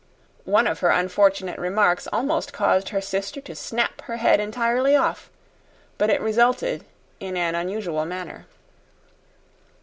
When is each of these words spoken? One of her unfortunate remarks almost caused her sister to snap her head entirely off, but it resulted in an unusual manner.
One 0.45 0.65
of 0.65 0.79
her 0.79 0.89
unfortunate 0.89 1.59
remarks 1.59 2.07
almost 2.11 2.53
caused 2.53 2.89
her 2.89 3.01
sister 3.01 3.39
to 3.41 3.55
snap 3.55 4.01
her 4.05 4.17
head 4.17 4.39
entirely 4.39 4.95
off, 4.95 5.29
but 5.99 6.09
it 6.09 6.21
resulted 6.21 6.85
in 7.19 7.37
an 7.37 7.53
unusual 7.53 8.07
manner. 8.07 8.47